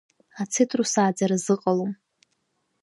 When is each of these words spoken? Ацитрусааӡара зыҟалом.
Ацитрусааӡара 0.41 1.37
зыҟалом. 1.43 1.91